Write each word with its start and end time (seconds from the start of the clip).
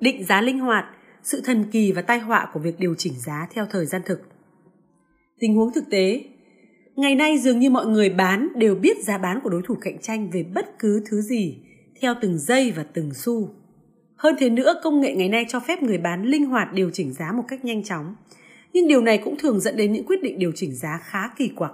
Định 0.00 0.24
giá 0.24 0.40
linh 0.40 0.58
hoạt, 0.58 0.84
sự 1.22 1.40
thần 1.44 1.64
kỳ 1.72 1.92
và 1.92 2.02
tai 2.02 2.18
họa 2.18 2.48
của 2.52 2.60
việc 2.60 2.78
điều 2.78 2.94
chỉnh 2.94 3.12
giá 3.16 3.46
theo 3.54 3.66
thời 3.70 3.86
gian 3.86 4.02
thực. 4.06 4.20
Tình 5.38 5.56
huống 5.56 5.72
thực 5.72 5.84
tế, 5.90 6.24
ngày 6.96 7.14
nay 7.14 7.38
dường 7.38 7.58
như 7.58 7.70
mọi 7.70 7.86
người 7.86 8.10
bán 8.10 8.48
đều 8.56 8.74
biết 8.74 9.04
giá 9.04 9.18
bán 9.18 9.40
của 9.44 9.50
đối 9.50 9.62
thủ 9.64 9.74
cạnh 9.80 9.98
tranh 9.98 10.30
về 10.30 10.42
bất 10.42 10.78
cứ 10.78 11.02
thứ 11.10 11.20
gì 11.20 11.58
theo 12.00 12.14
từng 12.20 12.38
giây 12.38 12.72
và 12.76 12.82
từng 12.82 13.14
xu. 13.14 13.54
Hơn 14.16 14.34
thế 14.38 14.50
nữa, 14.50 14.74
công 14.82 15.00
nghệ 15.00 15.14
ngày 15.14 15.28
nay 15.28 15.44
cho 15.48 15.60
phép 15.60 15.82
người 15.82 15.98
bán 15.98 16.24
linh 16.24 16.46
hoạt 16.46 16.72
điều 16.72 16.90
chỉnh 16.90 17.12
giá 17.12 17.32
một 17.32 17.44
cách 17.48 17.64
nhanh 17.64 17.84
chóng. 17.84 18.14
Nhưng 18.72 18.88
điều 18.88 19.00
này 19.00 19.18
cũng 19.18 19.36
thường 19.38 19.60
dẫn 19.60 19.76
đến 19.76 19.92
những 19.92 20.06
quyết 20.06 20.22
định 20.22 20.38
điều 20.38 20.52
chỉnh 20.54 20.74
giá 20.74 20.98
khá 21.04 21.28
kỳ 21.36 21.48
quặc. 21.48 21.72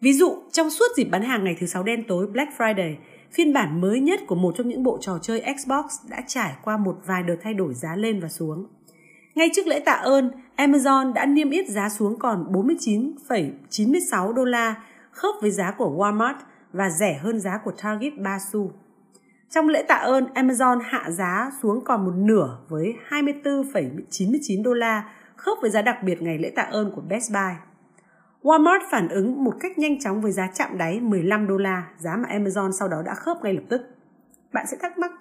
Ví 0.00 0.12
dụ, 0.12 0.42
trong 0.52 0.70
suốt 0.70 0.86
dịp 0.96 1.04
bán 1.04 1.22
hàng 1.22 1.44
ngày 1.44 1.56
thứ 1.60 1.66
sáu 1.66 1.82
đen 1.82 2.04
tối 2.08 2.26
Black 2.26 2.52
Friday, 2.58 2.94
phiên 3.32 3.52
bản 3.52 3.80
mới 3.80 4.00
nhất 4.00 4.20
của 4.26 4.34
một 4.34 4.54
trong 4.56 4.68
những 4.68 4.82
bộ 4.82 4.98
trò 5.00 5.18
chơi 5.22 5.42
Xbox 5.58 5.84
đã 6.10 6.22
trải 6.26 6.52
qua 6.64 6.76
một 6.76 6.96
vài 7.06 7.22
đợt 7.22 7.36
thay 7.42 7.54
đổi 7.54 7.74
giá 7.74 7.96
lên 7.96 8.20
và 8.20 8.28
xuống. 8.28 8.66
Ngay 9.34 9.50
trước 9.54 9.66
lễ 9.66 9.80
tạ 9.80 9.92
ơn, 9.92 10.30
Amazon 10.56 11.12
đã 11.12 11.26
niêm 11.26 11.50
yết 11.50 11.68
giá 11.68 11.88
xuống 11.88 12.18
còn 12.18 12.52
49,96 12.52 14.32
đô 14.32 14.44
la, 14.44 14.82
khớp 15.10 15.34
với 15.40 15.50
giá 15.50 15.70
của 15.70 15.90
Walmart 15.98 16.34
và 16.72 16.90
rẻ 16.90 17.18
hơn 17.22 17.40
giá 17.40 17.58
của 17.64 17.72
Target 17.82 18.12
3 18.18 18.38
xu. 18.52 18.72
Trong 19.50 19.68
lễ 19.68 19.82
tạ 19.82 19.94
ơn, 19.94 20.26
Amazon 20.34 20.80
hạ 20.84 21.10
giá 21.10 21.50
xuống 21.62 21.84
còn 21.84 22.04
một 22.04 22.12
nửa 22.16 22.58
với 22.68 22.94
24,99 23.08 24.62
đô 24.62 24.72
la, 24.72 25.10
khớp 25.36 25.58
với 25.60 25.70
giá 25.70 25.82
đặc 25.82 26.02
biệt 26.02 26.22
ngày 26.22 26.38
lễ 26.38 26.52
tạ 26.56 26.62
ơn 26.62 26.92
của 26.94 27.02
Best 27.08 27.32
Buy. 27.32 27.54
Walmart 28.42 28.80
phản 28.90 29.08
ứng 29.08 29.44
một 29.44 29.54
cách 29.60 29.78
nhanh 29.78 30.00
chóng 30.00 30.20
với 30.20 30.32
giá 30.32 30.50
chạm 30.54 30.78
đáy 30.78 31.00
15 31.00 31.46
đô 31.46 31.56
la, 31.56 31.88
giá 31.98 32.16
mà 32.16 32.28
Amazon 32.28 32.70
sau 32.70 32.88
đó 32.88 33.02
đã 33.06 33.14
khớp 33.14 33.36
ngay 33.42 33.54
lập 33.54 33.62
tức. 33.68 33.80
Bạn 34.52 34.66
sẽ 34.70 34.76
thắc 34.80 34.98
mắc, 34.98 35.12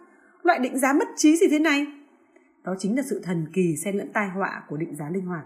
loại 0.43 0.59
định 0.59 0.79
giá 0.79 0.93
mất 0.93 1.07
trí 1.15 1.37
gì 1.37 1.47
thế 1.51 1.59
này? 1.59 1.87
Đó 2.63 2.75
chính 2.79 2.97
là 2.97 3.03
sự 3.09 3.21
thần 3.23 3.45
kỳ 3.53 3.75
xen 3.85 3.97
lẫn 3.97 4.11
tai 4.13 4.29
họa 4.29 4.63
của 4.69 4.77
định 4.77 4.95
giá 4.95 5.09
linh 5.09 5.25
hoạt. 5.25 5.45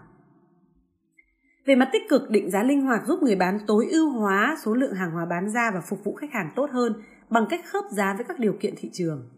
Về 1.66 1.74
mặt 1.74 1.88
tích 1.92 2.02
cực, 2.08 2.30
định 2.30 2.50
giá 2.50 2.62
linh 2.62 2.82
hoạt 2.82 3.06
giúp 3.06 3.22
người 3.22 3.36
bán 3.36 3.58
tối 3.66 3.86
ưu 3.90 4.10
hóa 4.10 4.56
số 4.64 4.74
lượng 4.74 4.94
hàng 4.94 5.10
hóa 5.10 5.24
bán 5.24 5.50
ra 5.50 5.70
và 5.74 5.80
phục 5.80 6.04
vụ 6.04 6.14
khách 6.14 6.32
hàng 6.32 6.50
tốt 6.56 6.70
hơn 6.70 7.02
bằng 7.30 7.46
cách 7.50 7.60
khớp 7.66 7.84
giá 7.90 8.14
với 8.14 8.24
các 8.24 8.38
điều 8.38 8.52
kiện 8.60 8.74
thị 8.76 8.90
trường. 8.92 9.28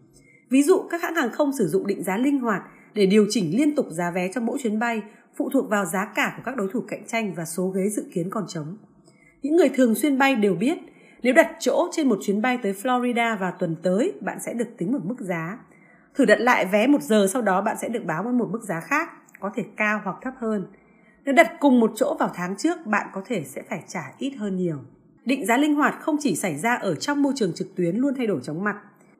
Ví 0.49 0.63
dụ, 0.63 0.87
các 0.89 1.01
hãng 1.01 1.15
hàng 1.15 1.31
không 1.31 1.51
sử 1.53 1.67
dụng 1.67 1.87
định 1.87 2.03
giá 2.03 2.17
linh 2.17 2.39
hoạt 2.39 2.61
để 2.93 3.05
điều 3.05 3.25
chỉnh 3.29 3.57
liên 3.57 3.75
tục 3.75 3.85
giá 3.89 4.11
vé 4.11 4.31
cho 4.33 4.41
mỗi 4.41 4.57
chuyến 4.59 4.79
bay 4.79 5.01
phụ 5.37 5.49
thuộc 5.49 5.69
vào 5.69 5.85
giá 5.85 6.05
cả 6.05 6.33
của 6.37 6.43
các 6.45 6.55
đối 6.55 6.67
thủ 6.73 6.81
cạnh 6.87 7.07
tranh 7.07 7.33
và 7.33 7.45
số 7.45 7.67
ghế 7.67 7.89
dự 7.89 8.05
kiến 8.13 8.29
còn 8.29 8.45
trống. 8.47 8.77
Những 9.41 9.55
người 9.55 9.69
thường 9.69 9.95
xuyên 9.95 10.17
bay 10.17 10.35
đều 10.35 10.55
biết, 10.55 10.77
nếu 11.21 11.33
đặt 11.33 11.51
chỗ 11.59 11.87
trên 11.91 12.09
một 12.09 12.19
chuyến 12.21 12.41
bay 12.41 12.59
tới 12.63 12.73
Florida 12.73 13.37
vào 13.37 13.53
tuần 13.59 13.75
tới, 13.83 14.13
bạn 14.21 14.39
sẽ 14.39 14.53
được 14.53 14.67
tính 14.77 14.91
một 14.91 14.99
mức 15.03 15.19
giá. 15.19 15.57
Thử 16.15 16.25
đặt 16.25 16.39
lại 16.39 16.65
vé 16.65 16.87
một 16.87 17.01
giờ 17.01 17.27
sau 17.33 17.41
đó 17.41 17.61
bạn 17.61 17.77
sẽ 17.81 17.89
được 17.89 18.05
báo 18.05 18.23
với 18.23 18.33
một 18.33 18.49
mức 18.51 18.63
giá 18.63 18.79
khác, 18.79 19.09
có 19.39 19.51
thể 19.55 19.63
cao 19.77 20.01
hoặc 20.03 20.15
thấp 20.21 20.33
hơn. 20.37 20.67
Nếu 21.25 21.33
đặt 21.33 21.51
cùng 21.59 21.79
một 21.79 21.91
chỗ 21.95 22.15
vào 22.19 22.31
tháng 22.35 22.55
trước, 22.57 22.85
bạn 22.85 23.07
có 23.13 23.21
thể 23.25 23.43
sẽ 23.43 23.61
phải 23.69 23.83
trả 23.87 24.01
ít 24.17 24.35
hơn 24.37 24.55
nhiều. 24.55 24.77
Định 25.25 25.45
giá 25.45 25.57
linh 25.57 25.75
hoạt 25.75 25.95
không 26.01 26.15
chỉ 26.19 26.35
xảy 26.35 26.57
ra 26.57 26.75
ở 26.75 26.95
trong 26.95 27.21
môi 27.21 27.33
trường 27.35 27.53
trực 27.53 27.75
tuyến 27.75 27.95
luôn 27.95 28.13
thay 28.17 28.27
đổi 28.27 28.39
chóng 28.43 28.63
mặt. 28.63 28.75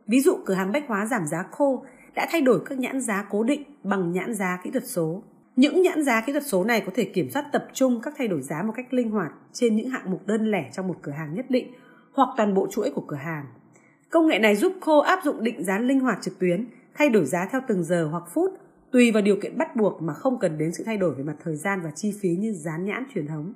Ví 0.08 0.21
dụ 0.21 0.38
cửa 0.45 0.53
hàng 0.53 0.71
bách 0.71 0.88
hóa 0.88 1.05
giảm 1.05 1.27
giá 1.27 1.43
khô 1.52 1.86
đã 2.16 2.27
thay 2.31 2.41
đổi 2.41 2.59
các 2.66 2.77
nhãn 2.77 3.02
giá 3.02 3.25
cố 3.30 3.43
định 3.43 3.63
bằng 3.83 4.11
nhãn 4.11 4.33
giá 4.33 4.59
kỹ 4.63 4.71
thuật 4.71 4.88
số. 4.88 5.23
Những 5.56 5.81
nhãn 5.81 6.03
giá 6.03 6.22
kỹ 6.22 6.31
thuật 6.31 6.48
số 6.48 6.64
này 6.64 6.81
có 6.86 6.92
thể 6.95 7.06
kiểm 7.06 7.30
soát 7.30 7.45
tập 7.52 7.67
trung 7.73 8.00
các 8.03 8.14
thay 8.17 8.28
đổi 8.28 8.42
giá 8.42 8.64
một 8.64 8.73
cách 8.75 8.94
linh 8.94 9.11
hoạt 9.11 9.31
trên 9.53 9.75
những 9.75 9.89
hạng 9.89 10.11
mục 10.11 10.28
đơn 10.28 10.52
lẻ 10.52 10.70
trong 10.73 10.88
một 10.88 10.95
cửa 11.02 11.11
hàng 11.11 11.34
nhất 11.34 11.45
định 11.50 11.73
hoặc 12.14 12.30
toàn 12.38 12.53
bộ 12.53 12.67
chuỗi 12.72 12.92
của 12.92 13.03
cửa 13.08 13.17
hàng. 13.17 13.45
Công 14.09 14.28
nghệ 14.28 14.39
này 14.39 14.56
giúp 14.56 14.73
cô 14.80 15.00
áp 15.00 15.20
dụng 15.23 15.44
định 15.44 15.64
giá 15.64 15.80
linh 15.80 16.00
hoạt 16.00 16.17
trực 16.22 16.39
tuyến, 16.39 16.67
thay 16.94 17.09
đổi 17.09 17.26
giá 17.26 17.48
theo 17.52 17.61
từng 17.67 17.83
giờ 17.83 18.08
hoặc 18.11 18.23
phút 18.33 18.52
tùy 18.92 19.11
vào 19.11 19.22
điều 19.22 19.36
kiện 19.42 19.58
bắt 19.58 19.76
buộc 19.76 20.02
mà 20.02 20.14
không 20.14 20.39
cần 20.39 20.58
đến 20.58 20.73
sự 20.73 20.83
thay 20.83 20.98
đổi 20.98 21.16
về 21.16 21.23
mặt 21.23 21.36
thời 21.44 21.56
gian 21.56 21.81
và 21.83 21.92
chi 21.95 22.14
phí 22.22 22.30
như 22.30 22.53
dán 22.53 22.86
nhãn 22.86 23.03
truyền 23.14 23.28
thống. 23.28 23.53